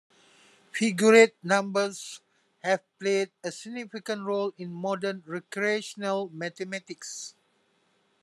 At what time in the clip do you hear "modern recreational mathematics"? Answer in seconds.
4.73-7.35